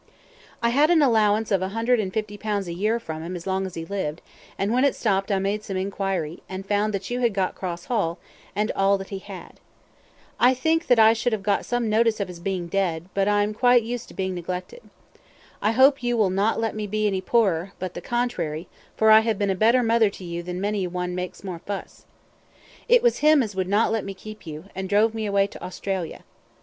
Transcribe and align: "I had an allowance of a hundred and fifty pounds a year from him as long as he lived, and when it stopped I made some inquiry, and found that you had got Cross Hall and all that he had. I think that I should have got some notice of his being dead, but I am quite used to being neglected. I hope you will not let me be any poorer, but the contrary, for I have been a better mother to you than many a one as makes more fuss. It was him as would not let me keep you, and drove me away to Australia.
"I 0.63 0.69
had 0.69 0.89
an 0.89 1.03
allowance 1.03 1.51
of 1.51 1.61
a 1.61 1.67
hundred 1.77 1.99
and 1.99 2.11
fifty 2.11 2.35
pounds 2.35 2.67
a 2.67 2.73
year 2.73 2.99
from 2.99 3.21
him 3.21 3.35
as 3.35 3.45
long 3.45 3.67
as 3.67 3.75
he 3.75 3.85
lived, 3.85 4.23
and 4.57 4.73
when 4.73 4.83
it 4.83 4.95
stopped 4.95 5.31
I 5.31 5.37
made 5.37 5.61
some 5.63 5.77
inquiry, 5.77 6.41
and 6.49 6.65
found 6.65 6.91
that 6.95 7.11
you 7.11 7.19
had 7.19 7.35
got 7.35 7.53
Cross 7.53 7.85
Hall 7.85 8.17
and 8.55 8.71
all 8.75 8.97
that 8.97 9.09
he 9.09 9.19
had. 9.19 9.59
I 10.39 10.55
think 10.55 10.87
that 10.87 10.97
I 10.97 11.13
should 11.13 11.33
have 11.33 11.43
got 11.43 11.65
some 11.67 11.87
notice 11.87 12.19
of 12.19 12.29
his 12.29 12.39
being 12.39 12.65
dead, 12.67 13.09
but 13.13 13.27
I 13.27 13.43
am 13.43 13.53
quite 13.53 13.83
used 13.83 14.07
to 14.07 14.15
being 14.15 14.33
neglected. 14.33 14.81
I 15.61 15.69
hope 15.73 16.01
you 16.01 16.17
will 16.17 16.31
not 16.31 16.59
let 16.59 16.73
me 16.73 16.87
be 16.87 17.05
any 17.05 17.21
poorer, 17.21 17.73
but 17.77 17.93
the 17.93 18.01
contrary, 18.01 18.67
for 18.97 19.11
I 19.11 19.19
have 19.19 19.37
been 19.37 19.51
a 19.51 19.53
better 19.55 19.83
mother 19.83 20.09
to 20.09 20.23
you 20.23 20.41
than 20.41 20.59
many 20.59 20.85
a 20.85 20.89
one 20.89 21.11
as 21.11 21.15
makes 21.15 21.43
more 21.43 21.59
fuss. 21.59 22.05
It 22.89 23.03
was 23.03 23.19
him 23.19 23.43
as 23.43 23.55
would 23.55 23.69
not 23.69 23.91
let 23.91 24.03
me 24.03 24.15
keep 24.15 24.47
you, 24.47 24.63
and 24.73 24.89
drove 24.89 25.13
me 25.13 25.27
away 25.27 25.45
to 25.45 25.63
Australia. 25.63 26.23